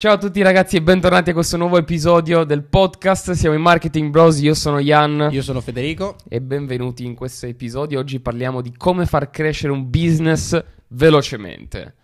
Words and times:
Ciao 0.00 0.12
a 0.12 0.16
tutti 0.16 0.40
ragazzi 0.42 0.76
e 0.76 0.80
bentornati 0.80 1.30
a 1.30 1.32
questo 1.32 1.56
nuovo 1.56 1.76
episodio 1.76 2.44
del 2.44 2.62
podcast. 2.62 3.32
Siamo 3.32 3.56
in 3.56 3.62
Marketing 3.62 4.10
Bros, 4.10 4.40
io 4.40 4.54
sono 4.54 4.78
Jan 4.78 5.30
Io 5.32 5.42
sono 5.42 5.60
Federico. 5.60 6.14
e 6.28 6.40
benvenuti 6.40 7.04
in 7.04 7.16
questo 7.16 7.46
episodio. 7.46 7.98
Oggi 7.98 8.20
parliamo 8.20 8.60
di 8.60 8.72
come 8.76 9.06
far 9.06 9.28
crescere 9.28 9.72
un 9.72 9.90
business 9.90 10.56
velocemente. 10.90 11.94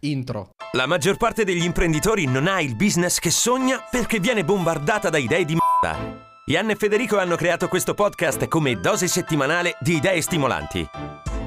Intro. 0.00 0.50
La 0.72 0.88
maggior 0.88 1.16
parte 1.16 1.44
degli 1.44 1.62
imprenditori 1.62 2.26
non 2.26 2.48
ha 2.48 2.60
il 2.60 2.74
business 2.74 3.20
che 3.20 3.30
sogna 3.30 3.86
perché 3.88 4.18
viene 4.18 4.44
bombardata 4.44 5.08
da 5.08 5.18
idee 5.18 5.44
di 5.44 5.56
merda. 5.56 6.33
Ian 6.46 6.68
e 6.68 6.74
Federico 6.74 7.16
hanno 7.16 7.36
creato 7.36 7.68
questo 7.68 7.94
podcast 7.94 8.48
come 8.48 8.78
dose 8.78 9.08
settimanale 9.08 9.78
di 9.80 9.94
idee 9.94 10.20
stimolanti. 10.20 10.86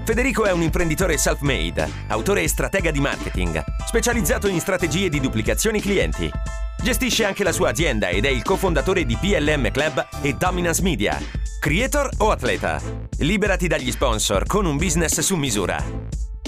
Federico 0.04 0.46
è 0.46 0.52
un 0.52 0.64
imprenditore 0.64 1.20
self-made, 1.20 1.88
autore 2.08 2.42
e 2.42 2.48
stratega 2.48 2.90
di 2.90 3.00
marketing, 3.00 3.64
specializzato 3.86 4.48
in 4.48 4.60
strategie 4.60 5.10
di 5.10 5.20
duplicazioni 5.20 5.82
clienti. 5.82 6.28
Gestisce 6.82 7.26
anche 7.26 7.44
la 7.44 7.52
sua 7.52 7.70
azienda 7.70 8.08
ed 8.08 8.26
è 8.26 8.30
il 8.30 8.42
cofondatore 8.42 9.06
di 9.06 9.16
PLM 9.16 9.70
Club 9.70 10.04
e 10.24 10.34
Dominance 10.34 10.82
Media. 10.82 11.16
Creator 11.60 12.10
o 12.18 12.32
atleta? 12.32 12.82
Liberati 13.20 13.68
dagli 13.68 13.92
sponsor 13.92 14.48
con 14.48 14.66
un 14.66 14.78
business 14.78 15.20
su 15.20 15.36
misura. 15.36 15.78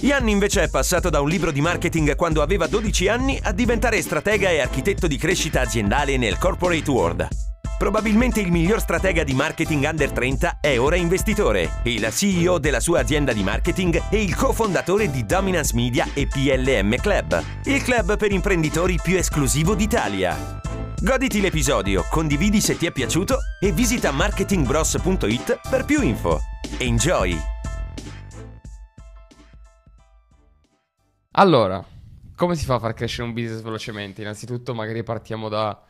Ian 0.02 0.27
invece 0.27 0.63
è 0.63 0.70
passato 0.71 1.12
da 1.12 1.21
un 1.21 1.29
libro 1.29 1.52
di 1.52 1.62
marketing 1.62 2.16
quando 2.16 2.41
aveva 2.41 2.66
12 2.66 3.09
anni 3.09 3.40
a 3.43 3.52
diventare 3.52 4.02
stratega 4.02 4.49
e 4.49 4.59
architetto 4.59 5.05
di 5.05 5.18
crescita 5.18 5.62
aziendale 5.62 6.18
nel 6.18 6.40
corporate 6.40 6.90
world. 6.90 7.27
Probabilmente 7.80 8.42
il 8.42 8.52
miglior 8.52 8.82
stratega 8.82 9.24
di 9.24 9.34
marketing 9.34 9.86
under 9.86 10.12
30 10.12 10.58
è 10.60 10.78
ora 10.78 10.98
investitore, 10.98 11.80
il 11.86 12.05
CEO 12.12 12.60
della 12.60 12.82
sua 12.82 13.00
azienda 13.00 13.32
di 13.32 13.42
marketing 13.42 14.10
e 14.10 14.22
il 14.22 14.36
cofondatore 14.36 15.10
di 15.10 15.26
Dominance 15.26 15.74
Media 15.74 16.05
e 16.14 16.28
PLM 16.28 16.98
Club, 16.98 17.42
il 17.64 17.82
club 17.82 18.18
per 18.18 18.34
imprenditori 18.34 19.00
più 19.02 19.16
esclusivo 19.16 19.76
d'Italia. 19.76 20.60
Goditi 21.02 21.40
l'episodio, 21.40 22.04
condividi 22.10 22.60
se 22.60 22.76
ti 22.76 22.86
è 22.86 22.92
piaciuto 22.92 23.38
e 23.62 23.71
visita 23.71 24.12
marketingbros.it 24.12 25.62
per 25.70 25.86
più 25.86 26.02
info. 26.02 26.41
Enjoy! 26.80 27.40
Allora, 31.32 31.82
come 32.36 32.55
si 32.55 32.66
fa 32.66 32.76
a 32.76 32.80
far 32.80 32.93
crescere 32.93 33.26
un 33.26 33.34
business 33.34 33.62
velocemente? 33.62 34.20
Innanzitutto 34.20 34.74
magari 34.74 35.02
partiamo 35.02 35.48
da 35.48 35.82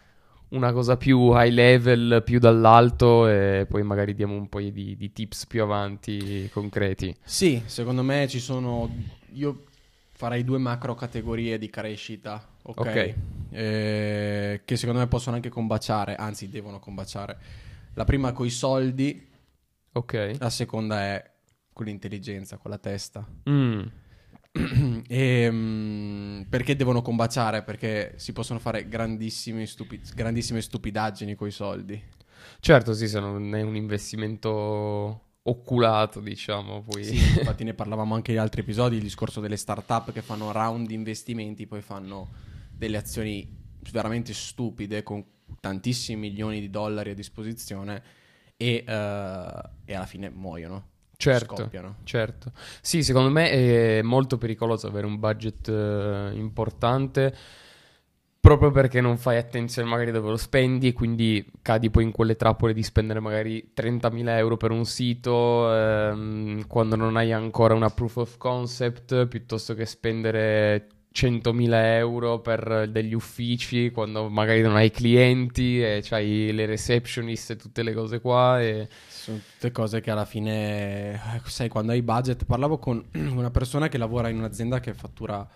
una 0.50 0.72
cosa 0.72 0.98
più 0.98 1.32
high 1.34 1.52
level, 1.52 2.22
più 2.24 2.40
dall'alto 2.40 3.28
e 3.28 3.66
poi 3.70 3.84
magari 3.84 4.14
diamo 4.16 4.34
un 4.36 4.50
po' 4.50 4.60
di, 4.60 4.96
di 4.96 5.12
tips 5.12 5.46
più 5.46 5.62
avanti 5.62 6.50
concreti. 6.52 7.16
Sì, 7.24 7.62
secondo 7.66 8.04
me 8.04 8.28
ci 8.28 8.40
sono. 8.40 8.90
Io 9.34 9.66
farei 10.12 10.44
due 10.44 10.58
macro 10.58 10.96
categorie 10.96 11.58
di 11.58 11.70
crescita. 11.70 12.46
Ok. 12.64 12.80
Ok. 12.80 13.14
Eh, 13.52 14.62
che 14.66 14.76
secondo 14.78 15.00
me 15.00 15.08
possono 15.08 15.36
anche 15.36 15.50
combaciare, 15.50 16.16
anzi, 16.16 16.50
devono 16.50 16.80
combaciare. 16.80 17.38
La 17.94 18.04
prima 18.06 18.32
con 18.32 18.46
i 18.46 18.50
soldi, 18.52 19.28
Ok. 19.94 20.36
la 20.40 20.50
seconda 20.50 21.00
è 21.02 21.32
con 21.74 21.86
l'intelligenza, 21.86 22.58
con 22.58 22.72
la 22.72 22.78
testa. 22.78 23.26
Mm, 23.50 23.82
e, 24.52 25.50
mm, 25.52 26.42
perché 26.44 26.76
devono 26.76 27.02
combaciare? 27.02 27.64
Perché 27.64 28.14
si 28.18 28.34
possono 28.34 28.60
fare 28.60 28.88
grandissime, 28.88 29.66
stupi- 29.66 30.02
grandissime 30.16 30.62
stupidaggini 30.62 31.36
con 31.36 31.48
i 31.48 31.52
soldi. 31.52 32.02
Certo, 32.60 32.94
sì, 32.94 33.08
se 33.08 33.20
non 33.20 33.56
è 33.56 33.62
un 33.62 33.76
investimento 33.76 35.28
oculato, 35.44 36.20
diciamo, 36.20 36.82
poi... 36.82 37.04
Sì, 37.04 37.16
infatti 37.40 37.64
ne 37.64 37.74
parlavamo 37.74 38.16
anche 38.16 38.32
in 38.32 38.40
altri 38.40 38.62
episodi, 38.62 38.98
il 38.98 39.02
discorso 39.02 39.40
delle 39.40 39.58
start-up 39.58 40.12
che 40.12 40.22
fanno 40.22 40.52
round 40.52 40.88
di 40.88 40.94
investimenti, 40.94 41.68
poi 41.68 41.82
fanno 41.82 42.30
delle 42.72 42.98
azioni 42.98 43.58
veramente 43.92 44.34
stupide 44.34 45.04
con 45.04 45.24
tantissimi 45.60 46.20
milioni 46.20 46.60
di 46.60 46.70
dollari 46.70 47.12
a 47.12 47.16
disposizione 47.16 48.04
e, 48.56 48.84
eh, 48.86 49.62
e 49.86 49.94
alla 49.94 50.06
fine 50.06 50.30
muoiono. 50.30 50.98
Certo, 51.22 51.56
Scoppiano. 51.58 51.98
certo. 52.06 52.54
Sì, 52.80 53.04
secondo 53.04 53.30
me 53.30 53.50
è 53.50 54.02
molto 54.02 54.38
pericoloso 54.38 54.88
avere 54.88 55.06
un 55.06 55.20
budget 55.20 55.68
eh, 55.68 56.32
importante 56.36 57.36
proprio 58.40 58.72
perché 58.72 59.02
non 59.02 59.18
fai 59.18 59.36
attenzione 59.36 59.90
magari 59.90 60.12
dove 60.12 60.30
lo 60.30 60.38
spendi 60.38 60.88
e 60.88 60.94
quindi 60.94 61.46
cadi 61.62 61.90
poi 61.90 62.04
in 62.04 62.12
quelle 62.12 62.38
trappole 62.38 62.72
di 62.72 62.84
spendere 62.84 63.20
magari 63.20 63.72
30.000 63.74 64.38
euro 64.38 64.56
per 64.56 64.72
un 64.72 64.86
sito 64.86 65.76
ehm, 65.76 66.66
quando 66.68 66.96
non 66.96 67.18
hai 67.18 67.34
ancora 67.34 67.74
una 67.74 67.90
proof 67.90 68.16
of 68.16 68.38
concept 68.38 69.28
piuttosto 69.28 69.74
che 69.74 69.86
spendere 69.86 70.88
100.000 71.14 71.70
euro 71.96 72.40
per 72.40 72.88
degli 72.90 73.14
uffici 73.14 73.90
quando 73.90 74.30
magari 74.30 74.62
non 74.62 74.76
hai 74.76 74.92
clienti 74.92 75.82
e 75.82 76.02
c'hai 76.04 76.52
le 76.54 76.66
receptionist 76.68 77.52
e 77.52 77.56
tutte 77.56 77.82
le 77.82 77.94
cose 77.94 78.22
qua 78.22 78.62
e... 78.62 78.88
Sono 79.08 79.40
tutte 79.54 79.72
cose 79.72 80.02
che 80.02 80.12
alla 80.12 80.26
fine, 80.26 81.14
eh, 81.14 81.42
sai, 81.46 81.68
quando 81.68 81.92
hai 81.92 82.02
budget, 82.02 82.46
parlavo 82.46 82.78
con 82.78 83.04
una 83.14 83.50
persona 83.50 83.88
che 83.88 83.98
lavora 83.98 84.30
in 84.30 84.38
un'azienda 84.38 84.80
che 84.80 84.94
fattura, 84.94 85.48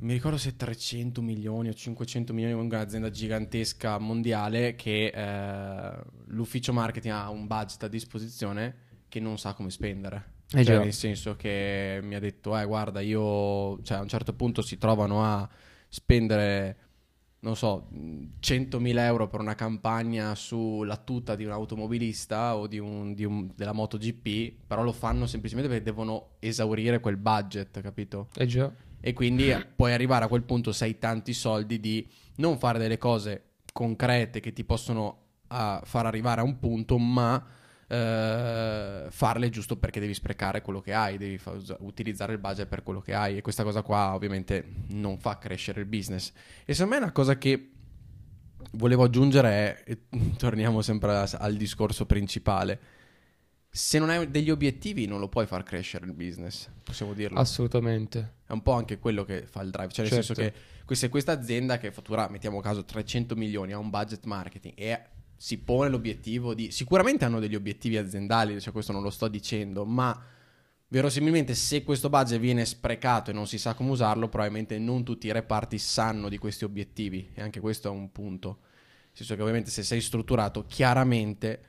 mi 0.00 0.12
ricordo 0.12 0.36
se 0.36 0.56
300 0.56 1.22
milioni 1.22 1.68
o 1.68 1.72
500 1.72 2.32
milioni, 2.32 2.52
comunque 2.52 2.78
un'azienda 2.78 3.10
gigantesca 3.10 3.98
mondiale 3.98 4.74
che 4.74 5.12
eh, 5.14 6.02
l'ufficio 6.26 6.72
marketing 6.72 7.14
ha 7.14 7.30
un 7.30 7.46
budget 7.46 7.84
a 7.84 7.88
disposizione 7.88 8.74
che 9.08 9.20
non 9.20 9.38
sa 9.38 9.54
come 9.54 9.70
spendere. 9.70 10.31
Eh 10.54 10.62
Cioè, 10.64 10.74
già. 10.74 10.80
nel 10.80 10.92
senso 10.92 11.36
che 11.36 12.00
mi 12.02 12.14
ha 12.14 12.20
detto, 12.20 12.56
eh 12.58 12.64
guarda, 12.66 13.00
io, 13.00 13.80
cioè 13.82 13.98
a 13.98 14.00
un 14.02 14.08
certo 14.08 14.34
punto 14.34 14.62
si 14.62 14.76
trovano 14.78 15.24
a 15.24 15.48
spendere, 15.88 16.76
non 17.40 17.56
so, 17.56 17.88
100.000 18.40 19.04
euro 19.06 19.28
per 19.28 19.40
una 19.40 19.54
campagna 19.54 20.34
sulla 20.34 20.96
tuta 20.98 21.34
di 21.36 21.44
un 21.44 21.52
automobilista 21.52 22.56
o 22.56 22.66
di 22.66 22.78
un, 22.78 23.14
di 23.14 23.24
un- 23.24 23.50
della 23.54 23.72
MotoGP, 23.72 24.66
però 24.66 24.82
lo 24.82 24.92
fanno 24.92 25.26
semplicemente 25.26 25.70
perché 25.70 25.84
devono 25.84 26.32
esaurire 26.40 27.00
quel 27.00 27.16
budget, 27.16 27.80
capito? 27.80 28.28
Eh 28.36 28.46
già. 28.46 28.70
E 29.00 29.12
quindi 29.14 29.52
puoi 29.74 29.92
arrivare 29.92 30.24
a 30.24 30.28
quel 30.28 30.42
punto, 30.44 30.72
se 30.72 30.84
hai 30.84 30.98
tanti 30.98 31.32
soldi, 31.32 31.80
di 31.80 32.06
non 32.36 32.58
fare 32.58 32.78
delle 32.78 32.98
cose 32.98 33.42
concrete 33.72 34.38
che 34.40 34.52
ti 34.52 34.64
possono 34.64 35.18
ah, 35.48 35.80
far 35.84 36.06
arrivare 36.06 36.40
a 36.40 36.44
un 36.44 36.58
punto, 36.60 36.98
ma 36.98 37.44
eh, 37.88 38.91
farle 39.12 39.50
giusto 39.50 39.76
perché 39.76 40.00
devi 40.00 40.14
sprecare 40.14 40.62
quello 40.62 40.80
che 40.80 40.94
hai, 40.94 41.18
devi 41.18 41.36
fa- 41.36 41.54
utilizzare 41.80 42.32
il 42.32 42.38
budget 42.38 42.66
per 42.66 42.82
quello 42.82 43.00
che 43.00 43.12
hai. 43.14 43.36
E 43.36 43.42
questa 43.42 43.62
cosa 43.62 43.82
qua 43.82 44.14
ovviamente 44.14 44.64
non 44.88 45.18
fa 45.18 45.36
crescere 45.36 45.80
il 45.80 45.86
business. 45.86 46.32
E 46.64 46.72
secondo 46.72 46.96
me 46.96 47.02
una 47.02 47.12
cosa 47.12 47.36
che 47.36 47.70
volevo 48.72 49.04
aggiungere 49.04 49.82
è, 49.84 49.98
torniamo 50.38 50.80
sempre 50.80 51.12
a- 51.14 51.28
al 51.38 51.56
discorso 51.56 52.06
principale, 52.06 52.80
se 53.68 53.98
non 53.98 54.10
hai 54.10 54.30
degli 54.30 54.50
obiettivi 54.50 55.06
non 55.06 55.20
lo 55.20 55.28
puoi 55.28 55.46
far 55.46 55.62
crescere 55.62 56.06
il 56.06 56.12
business, 56.14 56.68
possiamo 56.82 57.12
dirlo. 57.14 57.38
Assolutamente. 57.38 58.34
È 58.46 58.52
un 58.52 58.62
po' 58.62 58.72
anche 58.72 58.98
quello 58.98 59.24
che 59.24 59.46
fa 59.46 59.60
il 59.62 59.70
drive, 59.70 59.90
cioè 59.92 60.04
nel 60.04 60.12
Certo. 60.22 60.34
senso 60.34 60.52
che 60.86 60.94
se 60.94 61.08
questa 61.08 61.32
azienda 61.32 61.78
che 61.78 61.90
fattura, 61.90 62.28
mettiamo 62.28 62.60
caso, 62.60 62.84
300 62.84 63.34
milioni 63.34 63.72
ha 63.72 63.78
un 63.78 63.88
budget 63.88 64.24
marketing 64.24 64.74
e 64.76 65.00
si 65.42 65.58
pone 65.58 65.88
l'obiettivo 65.88 66.54
di... 66.54 66.70
Sicuramente 66.70 67.24
hanno 67.24 67.40
degli 67.40 67.56
obiettivi 67.56 67.96
aziendali, 67.96 68.60
cioè 68.60 68.72
questo 68.72 68.92
non 68.92 69.02
lo 69.02 69.10
sto 69.10 69.26
dicendo, 69.26 69.84
ma 69.84 70.16
verosimilmente 70.86 71.56
se 71.56 71.82
questo 71.82 72.08
budget 72.08 72.38
viene 72.38 72.64
sprecato 72.64 73.32
e 73.32 73.34
non 73.34 73.48
si 73.48 73.58
sa 73.58 73.74
come 73.74 73.90
usarlo, 73.90 74.28
probabilmente 74.28 74.78
non 74.78 75.02
tutti 75.02 75.26
i 75.26 75.32
reparti 75.32 75.78
sanno 75.78 76.28
di 76.28 76.38
questi 76.38 76.62
obiettivi 76.62 77.32
e 77.34 77.42
anche 77.42 77.58
questo 77.58 77.88
è 77.88 77.90
un 77.90 78.12
punto. 78.12 78.58
Nel 78.60 79.10
senso 79.14 79.34
che 79.34 79.40
ovviamente 79.40 79.70
se 79.70 79.82
sei 79.82 80.00
strutturato 80.00 80.64
chiaramente 80.64 81.64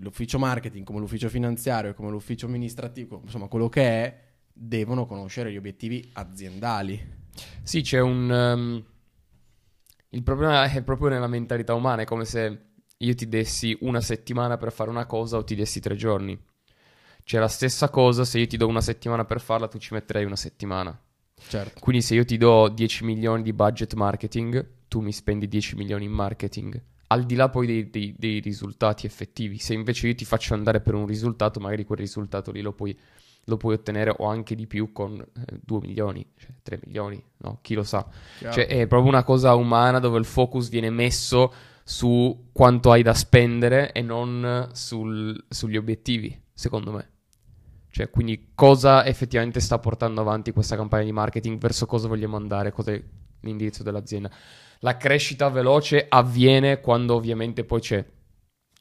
l'ufficio 0.00 0.40
marketing 0.40 0.84
come 0.84 0.98
l'ufficio 0.98 1.28
finanziario 1.28 1.94
come 1.94 2.10
l'ufficio 2.10 2.46
amministrativo, 2.46 3.20
insomma 3.22 3.46
quello 3.46 3.68
che 3.68 3.82
è, 3.82 4.22
devono 4.52 5.06
conoscere 5.06 5.52
gli 5.52 5.56
obiettivi 5.56 6.10
aziendali. 6.14 7.00
Sì, 7.62 7.82
c'è 7.82 8.00
un... 8.00 8.28
ehm, 8.28 8.84
il 10.10 10.22
problema 10.22 10.70
è 10.70 10.82
proprio 10.82 11.08
nella 11.08 11.26
mentalità 11.26 11.74
umana, 11.74 12.02
è 12.02 12.04
come 12.04 12.24
se 12.24 12.66
io 12.98 13.14
ti 13.14 13.28
dessi 13.28 13.76
una 13.80 14.00
settimana 14.00 14.56
per 14.56 14.72
fare 14.72 14.90
una 14.90 15.06
cosa 15.06 15.36
o 15.36 15.44
ti 15.44 15.54
dessi 15.54 15.80
tre 15.80 15.96
giorni. 15.96 16.38
C'è 17.24 17.38
la 17.38 17.48
stessa 17.48 17.88
cosa, 17.90 18.24
se 18.24 18.38
io 18.38 18.46
ti 18.46 18.56
do 18.56 18.68
una 18.68 18.80
settimana 18.80 19.24
per 19.24 19.40
farla, 19.40 19.68
tu 19.68 19.78
ci 19.78 19.92
metterai 19.92 20.24
una 20.24 20.36
settimana. 20.36 20.98
Certo. 21.48 21.80
Quindi 21.80 22.02
se 22.02 22.14
io 22.14 22.24
ti 22.24 22.36
do 22.36 22.68
10 22.68 23.04
milioni 23.04 23.42
di 23.42 23.52
budget 23.52 23.94
marketing, 23.94 24.64
tu 24.88 25.00
mi 25.00 25.12
spendi 25.12 25.48
10 25.48 25.76
milioni 25.76 26.04
in 26.04 26.12
marketing. 26.12 26.80
Al 27.08 27.24
di 27.24 27.34
là 27.34 27.48
poi 27.48 27.66
dei, 27.66 27.90
dei- 27.90 28.14
dei 28.16 28.40
risultati 28.40 29.06
effettivi. 29.06 29.58
Se 29.58 29.74
invece 29.74 30.08
io 30.08 30.14
ti 30.14 30.24
faccio 30.24 30.54
andare 30.54 30.80
per 30.80 30.94
un 30.94 31.06
risultato, 31.06 31.60
magari 31.60 31.84
quel 31.84 31.98
risultato 31.98 32.50
lì 32.52 32.62
lo 32.62 32.72
puoi, 32.72 32.96
lo 33.48 33.56
puoi 33.56 33.74
ottenere 33.74 34.12
o 34.16 34.26
anche 34.26 34.54
di 34.54 34.66
più 34.66 34.92
con 34.92 35.24
2 35.62 35.80
milioni, 35.80 36.24
cioè 36.36 36.50
3 36.62 36.80
milioni, 36.84 37.22
no? 37.38 37.58
Chi 37.62 37.74
lo 37.74 37.84
sa. 37.84 38.06
Cioè, 38.38 38.66
è 38.66 38.86
proprio 38.86 39.10
una 39.10 39.22
cosa 39.22 39.54
umana 39.54 39.98
dove 40.00 40.18
il 40.18 40.24
focus 40.24 40.68
viene 40.68 40.90
messo 40.90 41.52
su 41.84 42.48
quanto 42.52 42.90
hai 42.90 43.02
da 43.02 43.14
spendere 43.14 43.92
e 43.92 44.02
non 44.02 44.68
sul- 44.72 45.44
sugli 45.48 45.76
obiettivi, 45.76 46.36
secondo 46.52 46.90
me. 46.90 47.10
Cioè, 47.88 48.10
quindi 48.10 48.50
cosa 48.54 49.06
effettivamente 49.06 49.60
sta 49.60 49.78
portando 49.78 50.20
avanti 50.20 50.52
questa 50.52 50.74
campagna 50.76 51.04
di 51.04 51.12
marketing, 51.12 51.58
verso 51.60 51.86
cosa 51.86 52.08
vogliamo 52.08 52.36
andare, 52.36 52.72
cosa- 52.72 53.00
l'indirizzo 53.40 53.84
dell'azienda. 53.84 54.28
La 54.80 54.96
crescita 54.96 55.48
veloce 55.48 56.04
avviene 56.08 56.80
quando 56.80 57.14
ovviamente 57.14 57.64
poi 57.64 57.80
c'è 57.80 58.04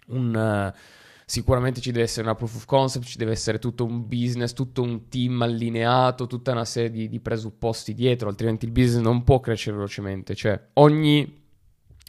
un... 0.08 0.74
Uh, 0.74 1.04
sicuramente 1.26 1.82
ci 1.82 1.92
deve 1.92 2.04
essere 2.04 2.24
una 2.28 2.36
proof 2.36 2.56
of 2.56 2.66
concept, 2.66 3.06
ci 3.06 3.18
deve 3.18 3.32
essere 3.32 3.60
tutto 3.60 3.84
un 3.84 4.08
business, 4.08 4.54
tutto 4.54 4.82
un 4.84 5.10
team 5.10 5.42
allineato, 5.42 6.28
tutta 6.28 6.52
una 6.52 6.66
serie 6.66 6.92
di, 6.92 7.10
di 7.10 7.20
presupposti 7.20 7.94
dietro, 7.94 8.30
altrimenti 8.30 8.66
il 8.66 8.72
business 8.72 9.02
non 9.02 9.24
può 9.24 9.40
crescere 9.40 9.76
velocemente. 9.76 10.36
Cioè, 10.36 10.70
ogni 10.74 11.44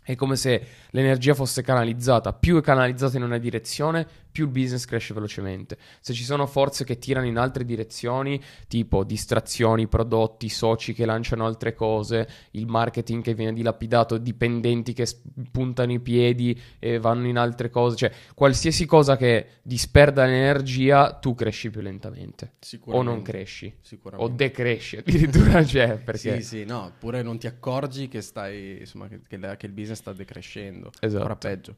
è 0.07 0.15
come 0.15 0.37
se 0.37 0.65
l'energia 0.91 1.35
fosse 1.35 1.63
canalizzata, 1.63 2.33
più 2.33 2.59
è 2.59 2.61
canalizzata 2.61 3.17
in 3.17 3.25
una 3.25 3.39
direzione, 3.39 4.07
più 4.37 4.44
il 4.44 4.50
business 4.50 4.85
cresce 4.85 5.15
velocemente. 5.15 5.79
Se 5.99 6.12
ci 6.12 6.23
sono 6.23 6.47
forze 6.47 6.85
che 6.85 6.99
tirano 6.99 7.25
in 7.25 7.38
altre 7.38 7.65
direzioni, 7.65 8.38
tipo 8.69 9.03
distrazioni, 9.03 9.88
prodotti, 9.88 10.50
soci 10.50 10.93
che 10.93 11.06
lanciano 11.06 11.47
altre 11.47 11.73
cose, 11.73 12.29
il 12.50 12.67
marketing 12.67 13.23
che 13.23 13.33
viene 13.33 13.55
dilapidato, 13.55 14.19
dipendenti 14.19 14.93
che 14.93 15.09
puntano 15.50 15.93
i 15.93 16.00
piedi 16.00 16.61
e 16.79 16.99
vanno 16.99 17.29
in 17.29 17.38
altre 17.38 17.71
cose, 17.71 17.97
cioè 17.97 18.12
qualsiasi 18.35 18.85
cosa 18.85 19.17
che 19.17 19.47
disperda 19.62 20.27
l'energia, 20.27 21.15
tu 21.15 21.35
cresci 21.35 21.71
più 21.71 21.81
lentamente. 21.81 22.56
O 22.85 23.00
non 23.00 23.23
cresci. 23.23 23.75
O 24.17 24.29
decresci 24.29 24.99
addirittura, 24.99 25.65
cioè, 25.65 25.97
perché... 25.97 26.43
Sì, 26.43 26.59
sì, 26.59 26.65
no, 26.67 26.85
oppure 26.85 27.23
non 27.23 27.38
ti 27.38 27.47
accorgi 27.47 28.09
che 28.09 28.21
stai, 28.21 28.81
insomma, 28.81 29.09
che, 29.09 29.21
che, 29.27 29.38
che 29.56 29.65
il 29.65 29.73
business 29.73 30.00
sta 30.00 30.12
decrescendo. 30.12 30.91
Esatto. 31.00 31.23
Ancora 31.23 31.37
peggio. 31.37 31.77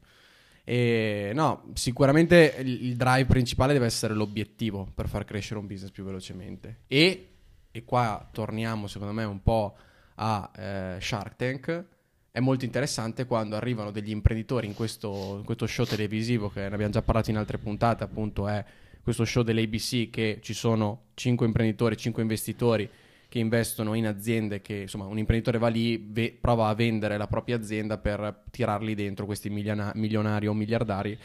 E 0.69 1.31
no, 1.33 1.71
sicuramente 1.73 2.57
il, 2.59 2.95
drive 2.95 3.25
principale 3.25 3.73
deve 3.73 3.87
essere 3.87 4.13
l'obiettivo 4.13 4.87
per 4.93 5.07
far 5.07 5.25
crescere 5.25 5.59
un 5.59 5.65
business 5.65 5.89
più 5.89 6.03
velocemente. 6.03 6.81
E, 6.85 7.29
e 7.71 7.83
qua 7.83 8.29
torniamo, 8.31 8.85
secondo 8.85 9.11
me, 9.11 9.23
un 9.23 9.41
po' 9.41 9.75
a 10.13 10.51
eh, 10.55 10.97
Shark 11.01 11.35
Tank. 11.37 11.85
È 12.29 12.39
molto 12.39 12.65
interessante 12.65 13.25
quando 13.25 13.55
arrivano 13.55 13.89
degli 13.89 14.11
imprenditori 14.11 14.67
in 14.67 14.75
questo, 14.75 15.37
in 15.39 15.43
questo 15.43 15.65
show 15.65 15.85
televisivo 15.85 16.51
che 16.51 16.59
ne 16.69 16.75
abbiamo 16.75 16.91
già 16.91 17.01
parlato 17.01 17.31
in 17.31 17.37
altre 17.37 17.57
puntate, 17.57 18.03
appunto 18.03 18.47
è 18.47 18.63
questo 19.01 19.25
show 19.25 19.41
dell'ABC 19.41 20.11
che 20.11 20.37
ci 20.39 20.53
sono 20.53 21.05
5 21.15 21.47
imprenditori, 21.47 21.97
5 21.97 22.21
investitori 22.21 22.87
che 23.29 23.37
investono 23.37 23.93
in 23.93 24.07
aziende 24.07 24.59
che 24.59 24.73
insomma 24.81 25.05
un 25.05 25.19
imprenditore 25.19 25.59
va 25.59 25.67
lì, 25.67 26.03
ve- 26.09 26.35
prova 26.41 26.67
a 26.67 26.73
vendere 26.73 27.15
la 27.15 27.27
propria 27.27 27.55
azienda 27.57 27.99
per 27.99 28.45
tirarli 28.49 28.95
dentro 28.95 29.27
questi 29.27 29.51
miliona- 29.51 29.91
milionari 29.95 30.47
o 30.47 30.53
miliardari 30.55 31.17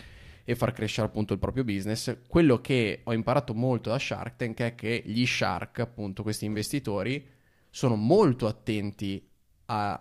e 0.44 0.54
far 0.54 0.72
crescere 0.72 1.06
appunto 1.06 1.32
il 1.32 1.38
proprio 1.38 1.64
business. 1.64 2.18
Quello 2.28 2.60
che 2.60 3.00
ho 3.02 3.14
imparato 3.14 3.54
molto 3.54 3.88
da 3.88 3.98
Shark 3.98 4.36
Tank 4.36 4.60
è 4.60 4.74
che 4.74 5.02
gli 5.06 5.24
shark, 5.24 5.78
appunto 5.78 6.22
questi 6.22 6.44
investitori, 6.44 7.26
sono 7.70 7.96
molto 7.96 8.46
attenti 8.46 9.26
al 9.66 9.98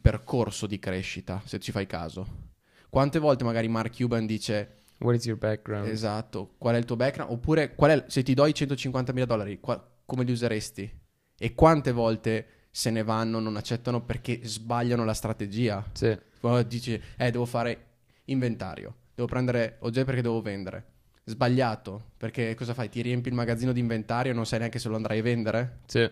percorso 0.00 0.66
di 0.66 0.80
crescita, 0.80 1.40
se 1.44 1.60
ci 1.60 1.70
fai 1.70 1.86
caso. 1.86 2.42
Quante 2.90 3.20
volte 3.20 3.44
magari 3.44 3.68
Mark 3.68 3.96
Cuban 3.96 4.26
dice 4.26 4.82
What 4.98 5.14
is 5.14 5.26
your 5.26 5.38
background? 5.38 5.86
Esatto, 5.88 6.54
qual 6.58 6.74
è 6.74 6.78
il 6.78 6.84
tuo 6.84 6.96
background? 6.96 7.32
Oppure 7.32 7.74
è, 7.76 8.04
se 8.08 8.24
ti 8.24 8.34
do 8.34 8.46
i 8.46 8.54
150 8.54 9.12
mila 9.12 9.26
dollari, 9.26 9.60
qual, 9.60 9.80
come 10.04 10.24
li 10.24 10.32
useresti? 10.32 11.02
E 11.44 11.54
quante 11.54 11.92
volte 11.92 12.46
se 12.70 12.88
ne 12.88 13.02
vanno, 13.02 13.38
non 13.38 13.56
accettano 13.56 14.00
perché 14.00 14.40
sbagliano 14.44 15.04
la 15.04 15.12
strategia? 15.12 15.84
Sì. 15.92 16.18
dici, 16.66 16.98
eh, 17.18 17.30
devo 17.30 17.44
fare 17.44 17.84
inventario, 18.24 18.94
devo 19.14 19.28
prendere 19.28 19.76
oggetti 19.80 20.06
perché 20.06 20.22
devo 20.22 20.40
vendere. 20.40 20.84
Sbagliato, 21.22 22.12
perché 22.16 22.54
cosa 22.54 22.72
fai? 22.72 22.88
Ti 22.88 23.02
riempi 23.02 23.28
il 23.28 23.34
magazzino 23.34 23.72
di 23.72 23.80
inventario 23.80 24.32
e 24.32 24.34
non 24.34 24.46
sai 24.46 24.60
neanche 24.60 24.78
se 24.78 24.88
lo 24.88 24.96
andrai 24.96 25.18
a 25.18 25.22
vendere? 25.22 25.80
Sì. 25.84 26.10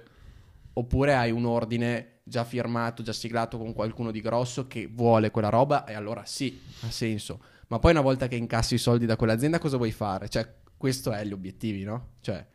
Oppure 0.74 1.14
hai 1.14 1.30
un 1.30 1.46
ordine 1.46 2.18
già 2.24 2.44
firmato, 2.44 3.02
già 3.02 3.14
siglato 3.14 3.56
con 3.56 3.72
qualcuno 3.72 4.10
di 4.10 4.20
grosso 4.20 4.66
che 4.66 4.86
vuole 4.86 5.30
quella 5.30 5.48
roba 5.48 5.86
e 5.86 5.94
allora 5.94 6.26
sì, 6.26 6.60
ha 6.82 6.90
senso. 6.90 7.40
Ma 7.68 7.78
poi 7.78 7.92
una 7.92 8.02
volta 8.02 8.28
che 8.28 8.36
incassi 8.36 8.74
i 8.74 8.78
soldi 8.78 9.06
da 9.06 9.16
quell'azienda 9.16 9.58
cosa 9.58 9.78
vuoi 9.78 9.92
fare? 9.92 10.28
Cioè, 10.28 10.46
questo 10.76 11.10
è 11.10 11.24
gli 11.24 11.32
obiettivi, 11.32 11.84
no? 11.84 12.16
Cioè, 12.20 12.46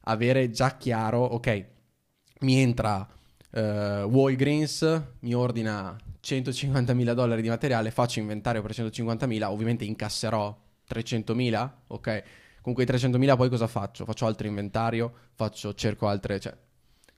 avere 0.00 0.50
già 0.50 0.76
chiaro, 0.76 1.20
ok, 1.20 1.78
mi 2.40 2.60
entra 2.60 3.06
uh, 3.50 3.58
Walgreens, 3.58 5.02
mi 5.20 5.34
ordina 5.34 5.96
150.000 6.22 7.12
dollari 7.12 7.42
di 7.42 7.48
materiale, 7.48 7.90
faccio 7.90 8.20
inventario 8.20 8.62
per 8.62 8.72
150.000, 8.72 9.42
ovviamente 9.44 9.84
incasserò 9.84 10.56
300.000, 10.88 11.70
ok? 11.88 12.22
Con 12.60 12.74
quei 12.74 12.86
300.000 12.86 13.36
poi 13.36 13.48
cosa 13.48 13.66
faccio? 13.66 14.04
Faccio 14.04 14.26
altro 14.26 14.46
inventario, 14.46 15.12
faccio, 15.34 15.72
cerco 15.74 16.08
altre... 16.08 16.38
Cioè, 16.38 16.54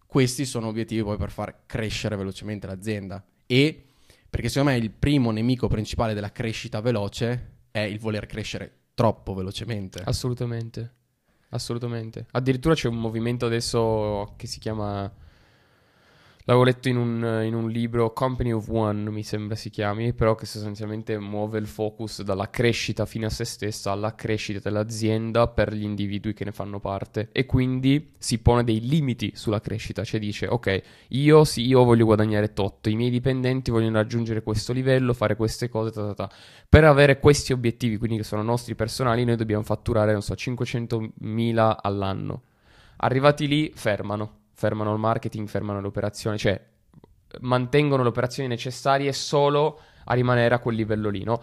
questi 0.06 0.44
sono 0.44 0.68
obiettivi 0.68 1.02
poi 1.02 1.16
per 1.16 1.30
far 1.30 1.62
crescere 1.66 2.16
velocemente 2.16 2.66
l'azienda. 2.66 3.24
E 3.46 3.86
perché 4.28 4.48
secondo 4.48 4.72
me 4.72 4.78
il 4.78 4.90
primo 4.90 5.30
nemico 5.30 5.68
principale 5.68 6.14
della 6.14 6.32
crescita 6.32 6.80
veloce 6.80 7.50
è 7.70 7.80
il 7.80 7.98
voler 7.98 8.26
crescere 8.26 8.72
troppo 8.94 9.34
velocemente. 9.34 10.02
Assolutamente. 10.04 11.00
Assolutamente. 11.52 12.26
Addirittura 12.32 12.74
c'è 12.74 12.88
un 12.88 12.98
movimento 12.98 13.46
adesso 13.46 14.32
che 14.36 14.46
si 14.46 14.58
chiama 14.58 15.10
L'avevo 16.44 16.64
letto 16.64 16.88
in 16.88 16.96
un, 16.96 17.42
in 17.44 17.54
un, 17.54 17.70
libro, 17.70 18.12
Company 18.12 18.50
of 18.50 18.66
One 18.68 19.08
mi 19.10 19.22
sembra 19.22 19.54
si 19.54 19.70
chiami, 19.70 20.12
però 20.12 20.34
che 20.34 20.44
sostanzialmente 20.44 21.16
muove 21.16 21.60
il 21.60 21.68
focus 21.68 22.22
dalla 22.22 22.50
crescita 22.50 23.06
fine 23.06 23.26
a 23.26 23.30
se 23.30 23.44
stessa 23.44 23.92
alla 23.92 24.16
crescita 24.16 24.58
dell'azienda 24.58 25.46
per 25.46 25.72
gli 25.72 25.84
individui 25.84 26.34
che 26.34 26.44
ne 26.44 26.50
fanno 26.50 26.80
parte 26.80 27.28
e 27.30 27.46
quindi 27.46 28.14
si 28.18 28.40
pone 28.40 28.64
dei 28.64 28.80
limiti 28.80 29.30
sulla 29.36 29.60
crescita, 29.60 30.02
cioè 30.02 30.18
dice 30.18 30.48
ok, 30.48 30.82
io 31.10 31.44
sì, 31.44 31.64
io 31.64 31.84
voglio 31.84 32.06
guadagnare 32.06 32.52
tot, 32.52 32.88
i 32.88 32.96
miei 32.96 33.10
dipendenti 33.10 33.70
vogliono 33.70 33.98
raggiungere 33.98 34.42
questo 34.42 34.72
livello, 34.72 35.12
fare 35.12 35.36
queste 35.36 35.68
cose, 35.68 35.92
ta, 35.92 36.12
ta, 36.12 36.26
ta. 36.26 36.30
per 36.68 36.82
avere 36.82 37.20
questi 37.20 37.52
obiettivi, 37.52 37.98
quindi 37.98 38.16
che 38.16 38.24
sono 38.24 38.42
nostri 38.42 38.74
personali, 38.74 39.24
noi 39.24 39.36
dobbiamo 39.36 39.62
fatturare, 39.62 40.10
non 40.10 40.22
so, 40.22 40.34
500.000 40.34 41.76
all'anno. 41.82 42.42
Arrivati 42.96 43.46
lì, 43.46 43.70
fermano 43.72 44.40
fermano 44.54 44.92
il 44.92 44.98
marketing, 44.98 45.48
fermano 45.48 45.80
le 45.80 45.86
operazioni, 45.86 46.38
cioè 46.38 46.60
mantengono 47.40 48.02
le 48.02 48.08
operazioni 48.08 48.48
necessarie 48.48 49.12
solo 49.12 49.80
a 50.04 50.14
rimanere 50.14 50.54
a 50.54 50.58
quel 50.58 50.76
livello 50.76 51.08
lì, 51.08 51.24
no? 51.24 51.42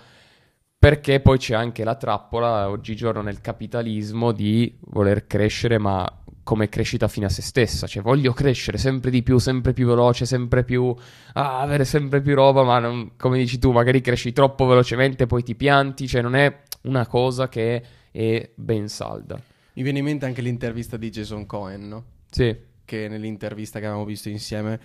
Perché 0.77 1.19
poi 1.19 1.37
c'è 1.37 1.55
anche 1.55 1.83
la 1.83 1.95
trappola 1.95 2.69
oggigiorno 2.69 3.21
nel 3.21 3.41
capitalismo 3.41 4.31
di 4.31 4.77
voler 4.81 5.27
crescere, 5.27 5.77
ma 5.77 6.07
come 6.43 6.69
crescita 6.69 7.07
fine 7.07 7.25
a 7.25 7.29
se 7.29 7.41
stessa, 7.41 7.85
cioè 7.85 8.01
voglio 8.01 8.31
crescere 8.31 8.77
sempre 8.77 9.11
di 9.11 9.21
più, 9.21 9.37
sempre 9.39 9.73
più 9.73 9.87
veloce, 9.87 10.25
sempre 10.25 10.63
più 10.63 10.95
ah, 11.33 11.59
avere 11.59 11.83
sempre 11.83 12.21
più 12.21 12.33
roba, 12.33 12.63
ma 12.63 12.79
non, 12.79 13.11
come 13.17 13.37
dici 13.37 13.59
tu, 13.59 13.71
magari 13.71 13.99
cresci 13.99 14.31
troppo 14.31 14.65
velocemente, 14.65 15.27
poi 15.27 15.43
ti 15.43 15.53
pianti, 15.55 16.07
cioè 16.07 16.21
non 16.21 16.35
è 16.35 16.61
una 16.83 17.05
cosa 17.07 17.49
che 17.49 17.83
è 18.09 18.49
ben 18.55 18.87
salda. 18.87 19.39
Mi 19.73 19.83
viene 19.83 19.99
in 19.99 20.05
mente 20.05 20.25
anche 20.25 20.41
l'intervista 20.41 20.95
di 20.95 21.09
Jason 21.09 21.45
Cohen, 21.45 21.87
no? 21.87 22.03
Sì 22.29 22.67
che 22.89 23.07
nell'intervista 23.07 23.77
che 23.77 23.85
avevamo 23.85 24.05
visto 24.05 24.29
insieme, 24.29 24.79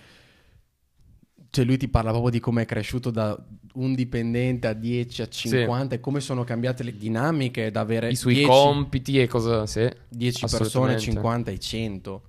cioè 1.49 1.65
lui 1.65 1.77
ti 1.77 1.87
parla 1.87 2.11
proprio 2.11 2.29
di 2.29 2.39
come 2.39 2.61
è 2.61 2.65
cresciuto 2.65 3.09
da 3.09 3.35
un 3.73 3.95
dipendente 3.95 4.67
a 4.67 4.73
10 4.73 5.21
a 5.23 5.27
50 5.27 5.87
sì. 5.87 5.93
e 5.95 5.99
come 5.99 6.19
sono 6.19 6.43
cambiate 6.43 6.83
le 6.83 6.95
dinamiche 6.95 7.71
da 7.71 7.79
avere 7.79 8.11
i 8.11 8.15
suoi 8.15 8.35
10, 8.35 8.49
compiti 8.49 9.19
e 9.19 9.27
cosa 9.27 9.65
sì, 9.65 9.89
10 10.07 10.45
persone, 10.47 10.99
50 10.99 11.49
e 11.51 11.57
100 11.57 12.21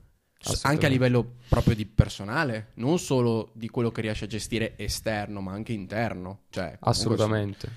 anche 0.62 0.86
a 0.86 0.88
livello 0.88 1.34
proprio 1.48 1.74
di 1.74 1.86
personale, 1.86 2.68
non 2.74 2.98
solo 2.98 3.50
di 3.52 3.68
quello 3.68 3.90
che 3.90 4.00
riesce 4.00 4.26
a 4.26 4.28
gestire 4.28 4.74
esterno, 4.76 5.40
ma 5.40 5.52
anche 5.52 5.72
interno. 5.72 6.42
Cioè, 6.50 6.76
Assolutamente. 6.80 7.66
Sono, 7.66 7.72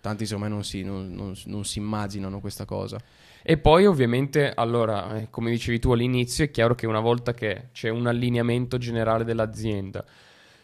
tanti 0.00 0.24
secondo 0.24 0.48
me 0.48 0.54
non 0.54 0.64
si, 0.64 0.82
non, 0.82 1.12
non, 1.12 1.34
non 1.44 1.64
si 1.64 1.78
immaginano 1.78 2.40
questa 2.40 2.64
cosa. 2.64 2.98
E 3.46 3.58
poi 3.58 3.84
ovviamente, 3.84 4.50
allora, 4.54 5.18
eh, 5.18 5.28
come 5.28 5.50
dicevi 5.50 5.78
tu 5.78 5.92
all'inizio, 5.92 6.46
è 6.46 6.50
chiaro 6.50 6.74
che 6.74 6.86
una 6.86 7.00
volta 7.00 7.34
che 7.34 7.68
c'è 7.72 7.90
un 7.90 8.06
allineamento 8.06 8.78
generale 8.78 9.22
dell'azienda, 9.22 10.02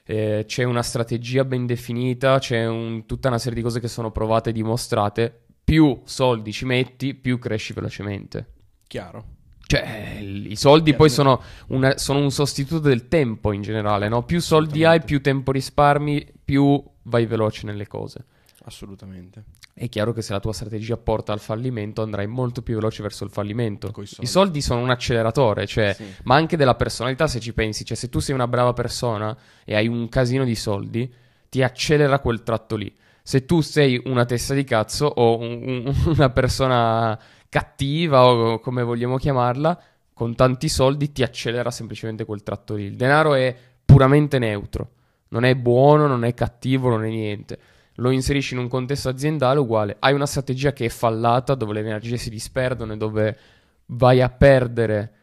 eh, 0.06 0.44
c'è 0.46 0.64
una 0.64 0.82
strategia 0.82 1.44
ben 1.44 1.66
definita, 1.66 2.38
c'è 2.38 2.66
un, 2.66 3.04
tutta 3.04 3.28
una 3.28 3.36
serie 3.36 3.58
di 3.58 3.62
cose 3.62 3.80
che 3.80 3.88
sono 3.88 4.10
provate 4.10 4.48
e 4.48 4.52
dimostrate, 4.54 5.40
più 5.62 6.00
soldi 6.04 6.52
ci 6.52 6.64
metti, 6.64 7.12
più 7.12 7.38
cresci 7.38 7.74
velocemente. 7.74 8.46
Chiaro. 8.86 9.24
Cioè, 9.60 10.16
i 10.18 10.56
soldi 10.56 10.94
poi 10.94 11.10
sono, 11.10 11.42
una, 11.68 11.98
sono, 11.98 12.20
un 12.20 12.30
sostituto 12.30 12.88
del 12.88 13.08
tempo 13.08 13.52
in 13.52 13.60
generale, 13.60 14.08
no? 14.08 14.24
Più 14.24 14.40
soldi 14.40 14.86
hai, 14.86 15.02
più 15.02 15.20
tempo 15.20 15.52
risparmi, 15.52 16.26
più 16.42 16.82
vai 17.02 17.26
veloce 17.26 17.66
nelle 17.66 17.86
cose. 17.86 18.24
Assolutamente. 18.70 19.44
È 19.74 19.88
chiaro 19.88 20.12
che 20.12 20.22
se 20.22 20.32
la 20.32 20.38
tua 20.38 20.52
strategia 20.52 20.96
porta 20.96 21.32
al 21.32 21.40
fallimento 21.40 22.02
andrai 22.02 22.28
molto 22.28 22.62
più 22.62 22.76
veloce 22.76 23.02
verso 23.02 23.24
il 23.24 23.30
fallimento. 23.30 23.90
Soldi. 23.92 24.16
I 24.20 24.26
soldi 24.26 24.62
sono 24.62 24.80
un 24.80 24.90
acceleratore, 24.90 25.66
cioè, 25.66 25.92
sì. 25.92 26.04
ma 26.22 26.36
anche 26.36 26.56
della 26.56 26.76
personalità 26.76 27.26
se 27.26 27.40
ci 27.40 27.52
pensi. 27.52 27.84
Cioè, 27.84 27.96
se 27.96 28.08
tu 28.08 28.20
sei 28.20 28.34
una 28.34 28.46
brava 28.46 28.72
persona 28.72 29.36
e 29.64 29.74
hai 29.74 29.88
un 29.88 30.08
casino 30.08 30.44
di 30.44 30.54
soldi, 30.54 31.12
ti 31.48 31.64
accelera 31.64 32.20
quel 32.20 32.44
tratto 32.44 32.76
lì. 32.76 32.94
Se 33.22 33.44
tu 33.44 33.60
sei 33.60 34.00
una 34.04 34.24
testa 34.24 34.54
di 34.54 34.62
cazzo 34.62 35.06
o 35.06 35.38
un, 35.38 35.84
un, 35.84 35.94
una 36.14 36.30
persona 36.30 37.18
cattiva 37.48 38.24
o 38.24 38.60
come 38.60 38.84
vogliamo 38.84 39.16
chiamarla, 39.16 39.82
con 40.14 40.36
tanti 40.36 40.68
soldi 40.68 41.10
ti 41.10 41.24
accelera 41.24 41.72
semplicemente 41.72 42.24
quel 42.24 42.44
tratto 42.44 42.74
lì. 42.74 42.84
Il 42.84 42.96
denaro 42.96 43.34
è 43.34 43.52
puramente 43.84 44.38
neutro. 44.38 44.92
Non 45.28 45.44
è 45.44 45.56
buono, 45.56 46.06
non 46.06 46.24
è 46.24 46.34
cattivo, 46.34 46.88
non 46.88 47.04
è 47.04 47.08
niente. 47.08 47.58
Lo 48.00 48.10
inserisci 48.10 48.54
in 48.54 48.60
un 48.60 48.68
contesto 48.68 49.10
aziendale 49.10 49.60
uguale. 49.60 49.96
Hai 49.98 50.14
una 50.14 50.26
strategia 50.26 50.72
che 50.72 50.86
è 50.86 50.88
fallata, 50.88 51.54
dove 51.54 51.74
le 51.74 51.80
energie 51.80 52.16
si 52.16 52.30
disperdono 52.30 52.94
e 52.94 52.96
dove 52.96 53.38
vai 53.86 54.22
a 54.22 54.30
perdere 54.30 55.14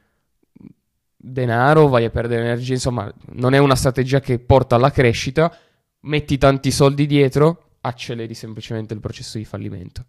denaro, 1.16 1.88
vai 1.88 2.06
a 2.06 2.12
perdere 2.12 2.44
energia, 2.44 2.74
insomma, 2.74 3.12
non 3.32 3.54
è 3.54 3.58
una 3.58 3.76
strategia 3.76 4.20
che 4.20 4.38
porta 4.38 4.76
alla 4.76 4.92
crescita. 4.92 5.56
Metti 6.02 6.38
tanti 6.38 6.70
soldi 6.70 7.08
dietro, 7.08 7.72
acceleri 7.82 8.36
semplicemente 8.36 8.94
il 8.94 9.00
processo 9.00 9.40
di 9.40 9.46
fallimento. 9.46 10.06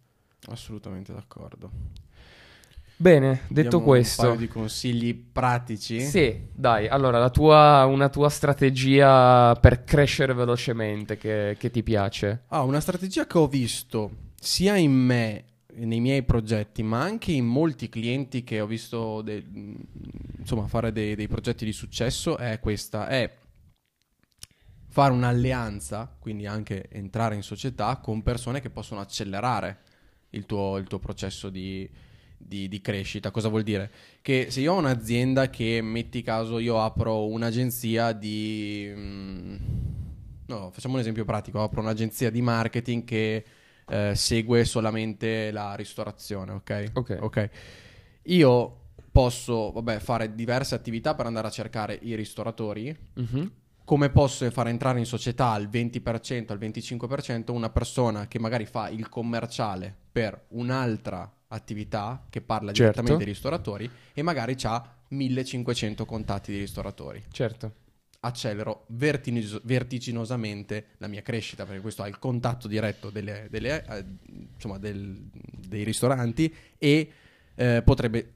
Assolutamente 0.49 1.13
d'accordo. 1.15 1.71
Bene, 3.01 3.43
detto 3.47 3.79
Diamo 3.79 3.85
questo, 3.85 4.23
Un 4.23 4.29
paio 4.29 4.41
di 4.41 4.49
consigli 4.49 5.15
pratici. 5.15 6.01
sì, 6.01 6.49
dai, 6.53 6.89
allora 6.89 7.19
la 7.21 7.31
tua, 7.31 7.85
una 7.85 8.09
tua 8.09 8.29
strategia 8.29 9.55
per 9.55 9.85
crescere 9.85 10.35
velocemente 10.35 11.17
che, 11.17 11.55
che 11.57 11.71
ti 11.71 11.85
piace? 11.85 12.43
Ah, 12.49 12.63
una 12.65 12.81
strategia 12.81 13.25
che 13.27 13.39
ho 13.39 13.47
visto 13.47 14.11
sia 14.41 14.77
in 14.77 14.91
me, 14.91 15.45
nei 15.75 16.01
miei 16.01 16.25
progetti, 16.25 16.83
ma 16.83 17.01
anche 17.01 17.31
in 17.31 17.47
molti 17.47 17.89
clienti 17.89 18.43
che 18.43 18.61
ho 18.61 18.67
visto 18.67 19.23
de- 19.23 19.45
insomma, 20.39 20.67
fare 20.67 20.91
dei, 20.91 21.15
dei 21.15 21.29
progetti 21.29 21.65
di 21.65 21.73
successo 21.73 22.37
è 22.37 22.59
questa, 22.59 23.07
è 23.07 23.33
fare 24.89 25.13
un'alleanza, 25.13 26.17
quindi 26.19 26.47
anche 26.47 26.89
entrare 26.91 27.37
in 27.37 27.43
società 27.43 27.99
con 27.99 28.25
persone 28.25 28.61
che 28.61 28.71
possono 28.71 29.01
accelerare 29.01 29.79
il 30.31 30.47
tuo, 30.47 30.79
il 30.79 30.89
tuo 30.89 30.99
processo 30.99 31.49
di, 31.49 31.89
di- 32.39 32.69
di 32.69 32.81
crescita. 32.81 33.31
Cosa 33.31 33.49
vuol 33.49 33.63
dire? 33.65 33.91
Che 34.23 34.47
se 34.51 34.61
io 34.61 34.73
ho 34.73 34.79
un'azienda 34.79 35.51
che, 35.51 35.81
metti 35.83 36.23
caso, 36.23 36.59
io 36.59 36.81
apro 36.81 37.27
un'agenzia 37.27 38.13
di... 38.13 38.91
mm, 38.95 39.57
No, 40.47 40.71
facciamo 40.71 40.95
un 40.95 41.01
esempio 41.01 41.25
pratico. 41.27 41.63
Apro 41.63 41.81
un'agenzia 41.83 42.31
di 42.31 42.41
marketing 42.41 43.05
che 43.05 43.45
eh, 43.87 44.15
segue 44.15 44.65
solamente 44.65 45.51
la 45.51 45.75
ristorazione, 45.75 46.53
ok? 46.53 46.91
Ok. 47.21 47.51
Io 48.25 48.77
posso, 49.13 49.71
vabbè, 49.73 49.99
fare 49.99 50.35
diverse 50.35 50.75
attività 50.75 51.15
per 51.15 51.27
andare 51.27 51.49
a 51.49 51.51
cercare 51.51 51.99
i 52.01 52.15
ristoratori. 52.15 52.97
Mhm. 53.15 53.53
Come 53.85 54.11
posso 54.11 54.51
far 54.51 54.69
entrare 54.69 54.99
in 54.99 55.07
società 55.07 55.51
al 55.51 55.69
20%, 55.69 56.53
al 56.53 56.59
25% 56.59 57.53
una 57.53 57.71
persona 57.71 58.27
che 58.29 58.39
magari 58.39 58.67
fa 58.67 58.89
il 58.91 59.09
commerciale 59.09 59.95
per 60.13 60.45
un'altra 60.49 61.31
attività 61.49 62.27
che 62.31 62.41
parla 62.41 62.73
Certo. 62.73 62.93
direttamente 62.93 63.25
ai 63.25 63.31
ristoratori 63.35 63.91
e 64.13 64.23
magari 64.23 64.57
ha 64.63 64.97
1500 65.09 66.05
contatti 66.05 66.53
di 66.53 66.59
ristoratori 66.59 67.23
Certo, 67.31 67.73
accelero 68.21 68.85
vertigino- 68.89 69.61
vertiginosamente 69.65 70.87
la 70.99 71.07
mia 71.07 71.23
crescita, 71.23 71.65
perché 71.65 71.81
questo 71.81 72.03
ha 72.03 72.09
il 72.09 72.19
contatto 72.19 72.69
diretto 72.69 73.11
delle- 73.11 73.47
delle, 73.51 73.85
eh, 73.85 74.05
insomma, 74.55 74.79
del- 74.79 75.19
dei 75.33 75.85
ristoranti 75.85 76.55
e 76.79 77.13
eh, 77.61 77.83
potrebbe 77.85 78.33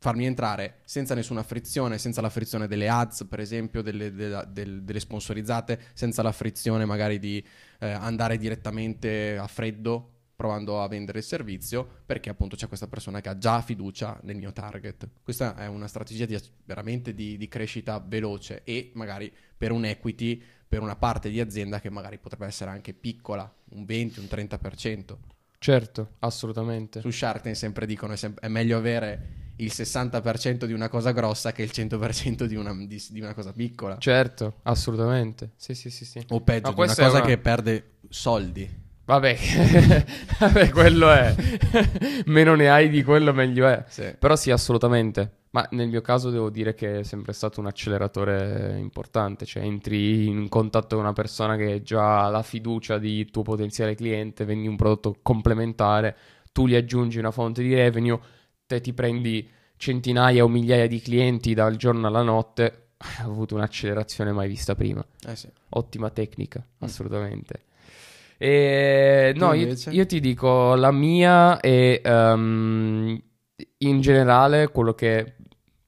farmi 0.00 0.26
entrare 0.26 0.80
senza 0.84 1.14
nessuna 1.14 1.42
frizione, 1.42 1.96
senza 1.98 2.20
la 2.20 2.28
frizione 2.30 2.66
delle 2.68 2.88
ads, 2.88 3.26
per 3.28 3.40
esempio, 3.40 3.82
delle, 3.82 4.12
della- 4.12 4.44
del- 4.44 4.82
delle 4.82 5.00
sponsorizzate, 5.00 5.80
senza 5.94 6.22
la 6.22 6.32
frizione 6.32 6.84
magari 6.84 7.18
di 7.18 7.42
eh, 7.80 7.88
andare 7.90 8.36
direttamente 8.36 9.36
a 9.38 9.46
freddo 9.46 10.16
provando 10.38 10.80
a 10.80 10.86
vendere 10.86 11.18
il 11.18 11.24
servizio, 11.24 11.84
perché 12.06 12.30
appunto 12.30 12.54
c'è 12.54 12.68
questa 12.68 12.86
persona 12.86 13.20
che 13.20 13.28
ha 13.28 13.36
già 13.36 13.60
fiducia 13.60 14.20
nel 14.22 14.36
mio 14.36 14.52
target. 14.52 15.08
Questa 15.20 15.56
è 15.56 15.66
una 15.66 15.88
strategia 15.88 16.26
di, 16.26 16.38
veramente 16.64 17.12
di, 17.12 17.36
di 17.36 17.48
crescita 17.48 17.98
veloce 17.98 18.62
e 18.62 18.92
magari 18.94 19.34
per 19.56 19.72
un 19.72 19.84
equity, 19.84 20.40
per 20.68 20.80
una 20.80 20.94
parte 20.94 21.28
di 21.28 21.40
azienda 21.40 21.80
che 21.80 21.90
magari 21.90 22.18
potrebbe 22.18 22.46
essere 22.46 22.70
anche 22.70 22.92
piccola, 22.94 23.52
un 23.70 23.84
20, 23.84 24.20
un 24.20 24.26
30%. 24.26 25.16
certo, 25.58 26.12
assolutamente. 26.20 27.00
Su 27.00 27.10
Shark 27.10 27.42
Tank 27.42 27.56
sempre 27.56 27.84
dicono 27.84 28.12
è, 28.12 28.16
sem- 28.16 28.38
è 28.38 28.46
meglio 28.46 28.78
avere 28.78 29.46
il 29.56 29.72
60% 29.74 30.66
di 30.66 30.72
una 30.72 30.88
cosa 30.88 31.10
grossa 31.10 31.50
che 31.50 31.62
il 31.64 31.70
100% 31.74 32.44
di 32.44 32.54
una, 32.54 32.72
di- 32.86 33.04
di 33.10 33.20
una 33.20 33.34
cosa 33.34 33.52
piccola. 33.52 33.98
Certo, 33.98 34.60
assolutamente. 34.62 35.50
Sì, 35.56 35.74
sì, 35.74 35.90
sì, 35.90 36.04
sì. 36.04 36.24
o 36.28 36.40
peggio, 36.42 36.68
Ma 36.68 36.74
di 36.74 36.80
una 36.82 36.94
cosa 36.94 37.16
una- 37.18 37.26
che 37.26 37.38
perde 37.38 37.94
soldi. 38.08 38.86
Vabbè, 39.08 39.38
vabbè, 40.38 40.68
quello 40.68 41.10
è. 41.10 41.34
Meno 42.26 42.54
ne 42.54 42.68
hai 42.68 42.90
di 42.90 43.02
quello, 43.02 43.32
meglio 43.32 43.66
è. 43.66 43.82
Sì. 43.88 44.14
Però 44.18 44.36
sì, 44.36 44.50
assolutamente. 44.50 45.44
Ma 45.52 45.66
nel 45.70 45.88
mio 45.88 46.02
caso 46.02 46.28
devo 46.28 46.50
dire 46.50 46.74
che 46.74 46.98
è 46.98 47.02
sempre 47.04 47.32
stato 47.32 47.58
un 47.58 47.66
acceleratore 47.68 48.76
importante. 48.76 49.46
Cioè, 49.46 49.62
entri 49.62 50.26
in 50.26 50.50
contatto 50.50 50.96
con 50.96 51.04
una 51.04 51.14
persona 51.14 51.56
che 51.56 51.80
già 51.80 52.26
ha 52.26 52.28
la 52.28 52.42
fiducia 52.42 52.98
di 52.98 53.24
tuo 53.30 53.40
potenziale 53.40 53.94
cliente, 53.94 54.44
vendi 54.44 54.68
un 54.68 54.76
prodotto 54.76 55.16
complementare, 55.22 56.14
tu 56.52 56.66
gli 56.66 56.74
aggiungi 56.74 57.18
una 57.18 57.30
fonte 57.30 57.62
di 57.62 57.72
revenue, 57.72 58.20
te 58.66 58.82
ti 58.82 58.92
prendi 58.92 59.48
centinaia 59.78 60.44
o 60.44 60.48
migliaia 60.48 60.86
di 60.86 61.00
clienti 61.00 61.54
dal 61.54 61.76
giorno 61.76 62.08
alla 62.08 62.22
notte. 62.22 62.88
Hai 62.98 63.24
avuto 63.24 63.54
un'accelerazione 63.54 64.32
mai 64.32 64.48
vista 64.48 64.74
prima. 64.74 65.02
Eh 65.26 65.34
sì. 65.34 65.48
Ottima 65.70 66.10
tecnica, 66.10 66.62
assolutamente. 66.80 67.62
E, 68.38 69.32
no, 69.36 69.52
io, 69.52 69.74
io 69.90 70.06
ti 70.06 70.20
dico, 70.20 70.74
la 70.76 70.92
mia 70.92 71.58
è 71.58 72.00
ehm, 72.02 73.20
in 73.78 74.00
generale 74.00 74.68
quello 74.68 74.94
che 74.94 75.34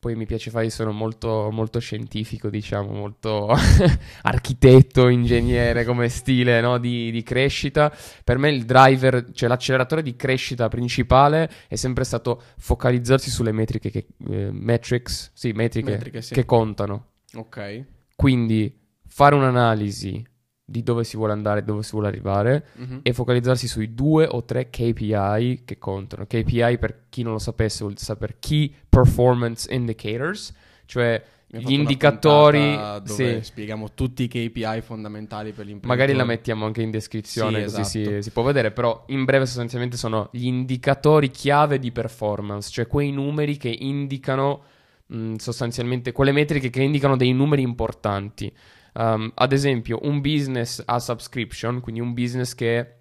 poi 0.00 0.16
mi 0.16 0.24
piace 0.24 0.50
fare, 0.50 0.64
io 0.64 0.70
sono 0.70 0.92
molto, 0.92 1.50
molto 1.52 1.78
scientifico, 1.78 2.48
diciamo, 2.48 2.90
molto 2.90 3.48
architetto, 4.22 5.08
ingegnere 5.08 5.84
come 5.84 6.08
stile 6.08 6.62
no, 6.62 6.78
di, 6.78 7.10
di 7.10 7.22
crescita. 7.22 7.94
Per 8.24 8.38
me 8.38 8.48
il 8.48 8.64
driver, 8.64 9.26
cioè 9.32 9.46
l'acceleratore 9.46 10.02
di 10.02 10.16
crescita 10.16 10.68
principale 10.68 11.50
è 11.68 11.76
sempre 11.76 12.04
stato 12.04 12.42
focalizzarsi 12.56 13.28
sulle 13.28 13.52
metriche 13.52 13.90
che, 13.90 14.06
eh, 14.30 14.48
metrics, 14.50 15.32
sì, 15.34 15.52
metriche, 15.52 15.90
Metriche, 15.90 16.22
sì. 16.22 16.32
che 16.32 16.46
contano. 16.46 17.08
Ok. 17.34 17.84
Quindi 18.16 18.74
fare 19.06 19.34
un'analisi 19.34 20.24
di 20.70 20.82
dove 20.84 21.02
si 21.02 21.16
vuole 21.16 21.32
andare, 21.32 21.64
dove 21.64 21.82
si 21.82 21.90
vuole 21.92 22.06
arrivare 22.06 22.66
Mhm. 22.76 23.00
e 23.02 23.12
focalizzarsi 23.12 23.66
sui 23.66 23.92
due 23.94 24.26
o 24.30 24.44
tre 24.44 24.70
KPI 24.70 25.62
che 25.64 25.78
contano. 25.78 26.26
KPI 26.26 26.78
per 26.78 27.06
chi 27.08 27.22
non 27.22 27.32
lo 27.32 27.38
sapesse 27.40 27.82
vuol 27.82 27.98
saper 27.98 28.38
Key 28.38 28.72
Performance 28.88 29.72
Indicators, 29.74 30.54
cioè 30.86 31.20
gli 31.52 31.72
indicatori, 31.72 32.76
dove 33.04 33.38
sì. 33.40 33.44
spieghiamo 33.44 33.92
tutti 33.94 34.22
i 34.22 34.28
KPI 34.28 34.82
fondamentali 34.82 35.50
per 35.50 35.66
l'imprenditore. 35.66 35.88
Magari 35.88 36.12
la 36.14 36.24
mettiamo 36.24 36.64
anche 36.64 36.82
in 36.82 36.92
descrizione 36.92 37.58
Sì, 37.68 37.76
così 37.76 37.80
esatto. 37.98 38.14
si, 38.16 38.22
si 38.22 38.30
può 38.30 38.42
vedere, 38.44 38.70
però 38.70 39.02
in 39.08 39.24
breve 39.24 39.46
sostanzialmente 39.46 39.96
sono 39.96 40.28
gli 40.30 40.46
indicatori 40.46 41.30
chiave 41.32 41.80
di 41.80 41.90
performance, 41.90 42.70
cioè 42.70 42.86
quei 42.86 43.10
numeri 43.10 43.56
che 43.56 43.74
indicano 43.76 44.62
mh, 45.06 45.34
sostanzialmente 45.34 46.12
quelle 46.12 46.30
metriche 46.30 46.70
che 46.70 46.82
indicano 46.82 47.16
dei 47.16 47.32
numeri 47.32 47.62
importanti. 47.62 48.52
Um, 49.00 49.32
ad 49.34 49.52
esempio, 49.52 49.98
un 50.02 50.20
business 50.20 50.82
a 50.84 50.98
subscription, 50.98 51.80
quindi 51.80 52.02
un 52.02 52.12
business 52.12 52.54
che 52.54 52.96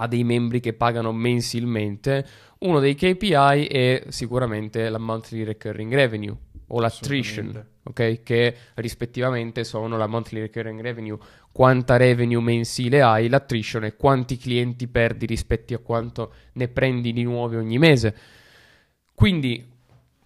ha 0.00 0.06
dei 0.08 0.24
membri 0.24 0.58
che 0.58 0.72
pagano 0.72 1.12
mensilmente, 1.12 2.26
uno 2.60 2.80
dei 2.80 2.96
KPI 2.96 3.66
è 3.66 4.02
sicuramente 4.08 4.88
la 4.88 4.98
monthly 4.98 5.44
recurring 5.44 5.94
revenue 5.94 6.36
o 6.66 6.80
l'attrition, 6.80 7.64
ok? 7.84 8.22
Che 8.24 8.56
rispettivamente 8.74 9.62
sono 9.62 9.96
la 9.96 10.08
monthly 10.08 10.40
recurring 10.40 10.80
revenue, 10.80 11.16
quanta 11.52 11.96
revenue 11.96 12.42
mensile 12.42 13.00
hai, 13.00 13.28
l'attrition 13.28 13.84
e 13.84 13.94
quanti 13.94 14.36
clienti 14.38 14.88
perdi 14.88 15.24
rispetto 15.24 15.72
a 15.72 15.78
quanto 15.78 16.32
ne 16.54 16.66
prendi 16.66 17.12
di 17.12 17.22
nuovi 17.22 17.54
ogni 17.54 17.78
mese. 17.78 18.16
Quindi 19.14 19.70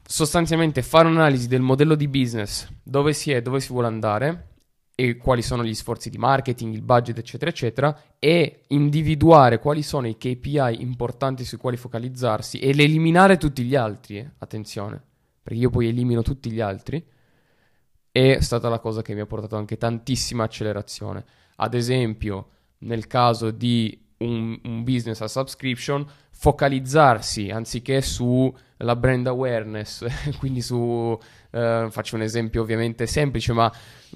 sostanzialmente 0.02 0.80
fare 0.80 1.06
un'analisi 1.06 1.48
del 1.48 1.60
modello 1.60 1.96
di 1.96 2.08
business, 2.08 2.66
dove 2.82 3.12
si 3.12 3.30
è, 3.30 3.42
dove 3.42 3.60
si 3.60 3.72
vuole 3.72 3.88
andare 3.88 4.46
e 4.94 5.16
quali 5.16 5.42
sono 5.42 5.64
gli 5.64 5.74
sforzi 5.74 6.10
di 6.10 6.18
marketing, 6.18 6.74
il 6.74 6.82
budget, 6.82 7.18
eccetera, 7.18 7.50
eccetera, 7.50 8.02
e 8.18 8.64
individuare 8.68 9.58
quali 9.58 9.82
sono 9.82 10.06
i 10.06 10.16
KPI 10.16 10.80
importanti 10.80 11.44
sui 11.44 11.58
quali 11.58 11.76
focalizzarsi 11.76 12.58
e 12.58 12.68
eliminare 12.68 13.36
tutti 13.38 13.62
gli 13.62 13.74
altri, 13.74 14.18
eh, 14.18 14.30
attenzione, 14.38 15.02
perché 15.42 15.58
io 15.58 15.70
poi 15.70 15.88
elimino 15.88 16.22
tutti 16.22 16.50
gli 16.50 16.60
altri, 16.60 17.04
è 18.10 18.40
stata 18.40 18.68
la 18.68 18.78
cosa 18.78 19.00
che 19.00 19.14
mi 19.14 19.20
ha 19.20 19.26
portato 19.26 19.56
anche 19.56 19.78
tantissima 19.78 20.44
accelerazione. 20.44 21.24
Ad 21.56 21.72
esempio, 21.72 22.48
nel 22.78 23.06
caso 23.06 23.50
di 23.50 23.98
un, 24.18 24.58
un 24.64 24.82
business 24.84 25.20
a 25.22 25.28
subscription, 25.28 26.06
focalizzarsi 26.42 27.50
anziché 27.50 28.00
sulla 28.02 28.96
brand 28.96 29.28
awareness, 29.28 30.04
quindi 30.40 30.60
su, 30.60 31.16
eh, 31.52 31.86
faccio 31.88 32.16
un 32.16 32.22
esempio 32.22 32.62
ovviamente 32.62 33.06
semplice, 33.06 33.52
ma 33.52 33.72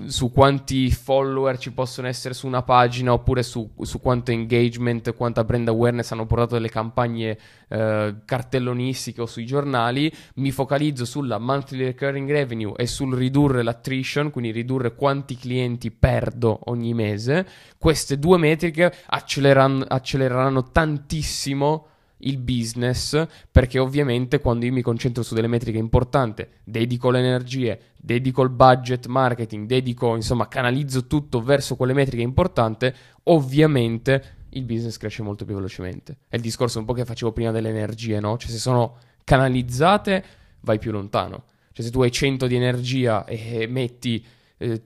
su 0.07 0.33
quanti 0.33 0.91
follower 0.91 1.57
ci 1.57 1.71
possono 1.71 2.09
essere 2.09 2.35
su 2.35 2.49
una 2.49 2.63
pagina 2.63 3.13
oppure 3.13 3.45
su, 3.45 3.71
su 3.81 4.01
quanto 4.01 4.33
engagement, 4.33 5.15
quanta 5.15 5.45
brand 5.45 5.69
awareness 5.69 6.11
hanno 6.11 6.27
portato 6.27 6.55
delle 6.55 6.69
campagne 6.69 7.39
eh, 7.69 8.17
cartellonistiche 8.25 9.21
o 9.21 9.27
sui 9.27 9.47
giornali, 9.47 10.13
mi 10.35 10.51
focalizzo 10.51 11.05
sulla 11.05 11.39
monthly 11.39 11.85
recurring 11.85 12.29
revenue 12.29 12.75
e 12.75 12.89
sul 12.89 13.15
ridurre 13.15 13.63
l'attrition, 13.63 14.33
quindi 14.33 14.51
ridurre 14.51 14.97
quanti 14.97 15.37
clienti 15.37 15.93
perdo 15.93 16.59
ogni 16.65 16.93
mese. 16.93 17.47
Queste 17.79 18.19
due 18.19 18.37
metriche 18.37 18.93
acceleran- 19.07 19.85
accelereranno 19.87 20.73
tantissimo 20.73 21.87
il 22.19 22.39
business 22.39 23.27
perché 23.51 23.79
ovviamente 23.79 24.41
quando 24.41 24.65
io 24.65 24.73
mi 24.73 24.83
concentro 24.83 25.23
su 25.23 25.35
delle 25.35 25.49
metriche 25.49 25.79
importanti 25.79 26.47
dedico 26.65 27.11
le 27.11 27.19
energie 27.19 27.81
dedico 27.97 28.43
il 28.43 28.51
budget 28.51 29.07
marketing 29.07 29.67
dedico 29.67 30.15
insomma 30.15 30.49
canalizzo 30.49 31.07
tutto 31.07 31.43
verso 31.43 31.77
quelle 31.77 31.93
metriche 31.93 32.23
importanti 32.23 32.93
ovviamente 33.25 34.35
il 34.51 34.65
business 34.65 34.97
cresce 34.97 35.23
molto 35.23 35.45
più 35.45 35.55
velocemente 35.55 36.19
è 36.29 36.37
il 36.37 36.43
discorso 36.43 36.79
un 36.79 36.87
po' 36.87 36.95
che 36.95 37.05
facevo 37.05 37.33
prima 37.33 37.51
delle 37.51 37.69
energie 37.69 38.19
no? 38.19 38.39
cioè 38.39 38.51
se 38.51 38.59
sono 38.59 38.97
canalizzate 39.25 40.25
vai 40.61 40.79
più 40.79 40.93
lontano 40.93 41.45
cioè 41.73 41.85
se 41.85 41.91
tu 41.91 42.01
hai 42.01 42.11
100 42.11 42.47
di 42.47 42.55
energia 42.55 43.27
e 43.27 43.67
metti 43.69 44.25
eh, 44.57 44.83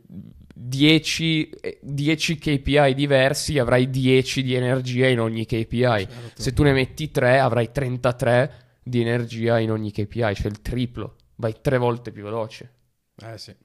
10, 0.62 1.50
10, 1.80 2.38
KPI 2.38 2.94
diversi, 2.94 3.58
avrai 3.58 3.88
10 3.88 4.42
di 4.42 4.54
energia 4.54 5.08
in 5.08 5.18
ogni 5.18 5.46
KPI. 5.46 5.80
Certo. 5.80 6.42
Se 6.42 6.52
tu 6.52 6.62
ne 6.62 6.72
metti 6.72 7.10
3, 7.10 7.38
avrai 7.38 7.72
33 7.72 8.78
di 8.82 9.00
energia 9.00 9.58
in 9.58 9.70
ogni 9.70 9.90
KPI, 9.90 10.34
cioè 10.34 10.50
il 10.50 10.60
triplo, 10.60 11.16
vai 11.36 11.56
tre 11.62 11.78
volte 11.78 12.12
più 12.12 12.24
veloce. 12.24 12.74
Eh 13.16 13.38
sì. 13.38 13.56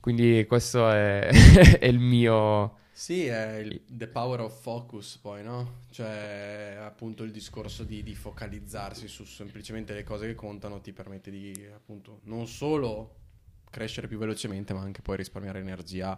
Quindi 0.00 0.46
questo 0.48 0.90
è, 0.90 1.28
è 1.78 1.86
il 1.86 1.98
mio... 1.98 2.78
Sì, 2.92 3.26
è 3.26 3.56
il 3.56 3.82
the 3.90 4.06
power 4.06 4.40
of 4.40 4.58
focus 4.58 5.18
poi, 5.18 5.42
no? 5.42 5.80
Cioè 5.90 6.76
appunto 6.78 7.24
il 7.24 7.30
discorso 7.30 7.84
di, 7.84 8.02
di 8.02 8.14
focalizzarsi 8.14 9.08
su 9.08 9.24
semplicemente 9.24 9.92
le 9.92 10.04
cose 10.04 10.26
che 10.26 10.34
contano 10.34 10.80
ti 10.80 10.92
permette 10.92 11.30
di 11.30 11.66
appunto 11.74 12.20
non 12.24 12.46
solo 12.46 13.21
crescere 13.72 14.06
più 14.06 14.18
velocemente, 14.18 14.74
ma 14.74 14.82
anche 14.82 15.02
poi 15.02 15.16
risparmiare 15.16 15.58
energia 15.58 16.16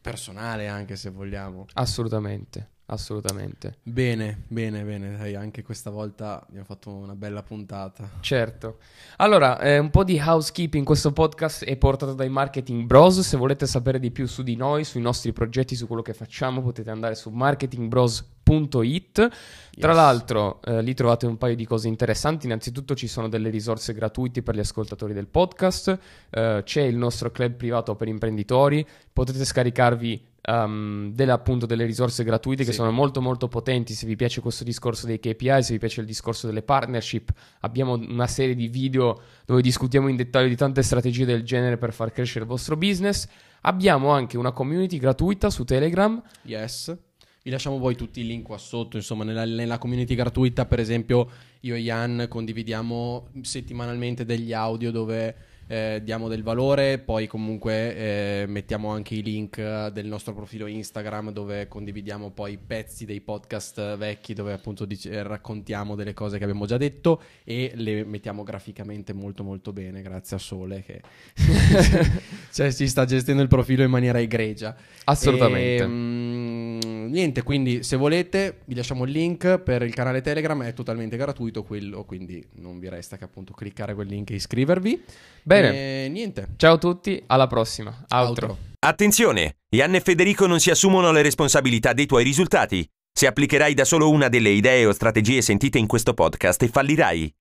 personale, 0.00 0.66
anche 0.66 0.96
se 0.96 1.08
vogliamo. 1.08 1.66
Assolutamente. 1.74 2.70
Assolutamente. 2.92 3.76
Bene, 3.84 4.42
bene, 4.48 4.82
bene. 4.82 5.16
Dai, 5.16 5.36
anche 5.36 5.62
questa 5.62 5.90
volta 5.90 6.44
abbiamo 6.44 6.64
fatto 6.64 6.90
una 6.90 7.14
bella 7.14 7.44
puntata. 7.44 8.10
Certo. 8.18 8.78
Allora, 9.18 9.60
eh, 9.60 9.78
un 9.78 9.90
po' 9.90 10.02
di 10.02 10.18
housekeeping. 10.18 10.84
Questo 10.84 11.12
podcast 11.12 11.64
è 11.64 11.76
portato 11.76 12.14
dai 12.14 12.28
Marketing 12.28 12.86
Bros. 12.86 13.20
Se 13.20 13.36
volete 13.36 13.66
sapere 13.66 14.00
di 14.00 14.10
più 14.10 14.26
su 14.26 14.42
di 14.42 14.56
noi, 14.56 14.82
sui 14.82 15.00
nostri 15.00 15.32
progetti, 15.32 15.76
su 15.76 15.86
quello 15.86 16.02
che 16.02 16.14
facciamo, 16.14 16.62
potete 16.62 16.90
andare 16.90 17.14
su 17.14 17.30
marketingbros.it. 17.30 19.18
Yes. 19.18 19.30
Tra 19.78 19.92
l'altro, 19.92 20.60
eh, 20.62 20.82
lì 20.82 20.92
trovate 20.92 21.26
un 21.26 21.38
paio 21.38 21.54
di 21.54 21.66
cose 21.66 21.86
interessanti. 21.86 22.46
Innanzitutto 22.46 22.96
ci 22.96 23.06
sono 23.06 23.28
delle 23.28 23.50
risorse 23.50 23.94
gratuite 23.94 24.42
per 24.42 24.56
gli 24.56 24.60
ascoltatori 24.60 25.12
del 25.12 25.28
podcast. 25.28 25.96
Eh, 26.28 26.62
c'è 26.64 26.82
il 26.82 26.96
nostro 26.96 27.30
club 27.30 27.52
privato 27.52 27.94
per 27.94 28.08
imprenditori. 28.08 28.84
Potete 29.12 29.44
scaricarvi 29.44 30.29
um, 30.50 31.12
delle, 31.12 31.32
appunto 31.32 31.66
delle 31.66 31.84
risorse 31.84 32.24
gratuite 32.24 32.64
sì. 32.64 32.70
che 32.70 32.74
sono 32.74 32.90
molto 32.90 33.20
molto 33.20 33.48
potenti. 33.48 33.94
Se 33.94 34.06
vi 34.06 34.16
piace 34.16 34.40
questo 34.40 34.64
discorso 34.64 35.06
dei 35.06 35.20
KPI, 35.20 35.62
se 35.62 35.72
vi 35.72 35.78
piace 35.78 36.00
il 36.00 36.06
discorso 36.06 36.46
delle 36.46 36.62
partnership, 36.62 37.30
abbiamo 37.60 37.94
una 37.94 38.26
serie 38.26 38.54
di 38.54 38.68
video 38.68 39.20
dove 39.44 39.62
discutiamo 39.62 40.08
in 40.08 40.16
dettaglio 40.16 40.48
di 40.48 40.56
tante 40.56 40.82
strategie 40.82 41.24
del 41.24 41.42
genere 41.44 41.76
per 41.76 41.92
far 41.92 42.12
crescere 42.12 42.40
il 42.40 42.50
vostro 42.50 42.76
business. 42.76 43.28
Abbiamo 43.62 44.08
anche 44.08 44.36
una 44.36 44.52
community 44.52 44.98
gratuita 44.98 45.50
su 45.50 45.64
Telegram. 45.64 46.20
Yes. 46.42 46.96
Vi 47.42 47.50
lasciamo 47.50 47.78
poi 47.78 47.96
tutti 47.96 48.20
i 48.20 48.26
link 48.26 48.44
qua 48.44 48.58
sotto, 48.58 48.96
insomma, 48.96 49.24
nella, 49.24 49.46
nella, 49.46 49.78
community 49.78 50.14
gratuita, 50.14 50.66
per 50.66 50.78
esempio, 50.78 51.30
io 51.60 51.74
e 51.74 51.80
Ian 51.80 52.26
condividiamo 52.28 53.28
settimanalmente 53.40 54.26
degli 54.26 54.52
audio 54.52 54.90
dove 54.90 55.34
eh, 55.70 56.00
diamo 56.02 56.26
del 56.26 56.42
valore, 56.42 56.98
poi 56.98 57.28
comunque 57.28 57.94
eh, 57.94 58.44
mettiamo 58.48 58.88
anche 58.88 59.14
i 59.14 59.22
link 59.22 59.86
del 59.88 60.06
nostro 60.06 60.34
profilo 60.34 60.66
Instagram 60.66 61.30
dove 61.30 61.68
condividiamo 61.68 62.30
poi 62.30 62.58
pezzi 62.58 63.04
dei 63.04 63.20
podcast 63.20 63.96
vecchi 63.96 64.34
dove 64.34 64.52
appunto 64.52 64.84
dice, 64.84 65.22
raccontiamo 65.22 65.94
delle 65.94 66.12
cose 66.12 66.38
che 66.38 66.44
abbiamo 66.44 66.66
già 66.66 66.76
detto 66.76 67.22
e 67.44 67.70
le 67.76 68.04
mettiamo 68.04 68.42
graficamente 68.42 69.12
molto 69.12 69.44
molto 69.44 69.72
bene 69.72 70.02
grazie 70.02 70.34
a 70.36 70.38
Sole 70.40 70.82
che 70.82 71.00
cioè, 72.52 72.70
si 72.70 72.88
sta 72.88 73.04
gestendo 73.04 73.42
il 73.42 73.48
profilo 73.48 73.82
in 73.82 73.90
maniera 73.90 74.20
egregia. 74.20 74.74
Assolutamente. 75.04 75.82
E, 75.82 75.86
mh, 75.86 75.92
mm, 75.92 76.79
niente, 77.08 77.42
quindi 77.42 77.82
se 77.82 77.96
volete 77.96 78.60
vi 78.66 78.74
lasciamo 78.74 79.04
il 79.04 79.10
link 79.10 79.58
per 79.58 79.82
il 79.82 79.94
canale 79.94 80.20
Telegram, 80.20 80.62
è 80.62 80.72
totalmente 80.72 81.16
gratuito 81.16 81.62
quello, 81.62 82.04
quindi 82.04 82.44
non 82.56 82.78
vi 82.78 82.88
resta 82.88 83.16
che 83.16 83.24
appunto 83.24 83.52
cliccare 83.52 83.94
quel 83.94 84.08
link 84.08 84.30
e 84.30 84.34
iscrivervi. 84.34 85.02
Bene. 85.42 86.04
E 86.04 86.08
niente. 86.08 86.48
Ciao 86.56 86.74
a 86.74 86.78
tutti, 86.78 87.22
alla 87.26 87.46
prossima. 87.46 87.90
Outro. 88.10 88.48
Outro. 88.48 88.68
Attenzione, 88.80 89.56
Ian 89.70 89.94
e 89.94 90.00
Federico 90.00 90.46
non 90.46 90.60
si 90.60 90.70
assumono 90.70 91.12
le 91.12 91.22
responsabilità 91.22 91.92
dei 91.92 92.06
tuoi 92.06 92.24
risultati. 92.24 92.86
Se 93.12 93.26
applicherai 93.26 93.74
da 93.74 93.84
solo 93.84 94.08
una 94.08 94.28
delle 94.28 94.50
idee 94.50 94.86
o 94.86 94.92
strategie 94.92 95.42
sentite 95.42 95.78
in 95.78 95.86
questo 95.86 96.14
podcast, 96.14 96.66
fallirai. 96.66 97.32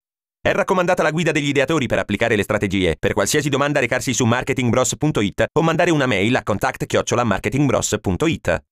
È 0.41 0.53
raccomandata 0.53 1.03
la 1.03 1.11
guida 1.11 1.33
degli 1.33 1.49
ideatori 1.49 1.85
per 1.85 1.99
applicare 1.99 2.37
le 2.37 2.43
strategie. 2.43 2.95
Per 2.97 3.11
qualsiasi 3.11 3.49
domanda 3.49 3.81
recarsi 3.81 4.13
su 4.13 4.23
marketingbros.it 4.25 5.47
o 5.51 5.61
mandare 5.61 5.91
una 5.91 6.05
mail 6.05 6.33
a 6.35 6.43
contact-marketingbros.it. 6.43 8.63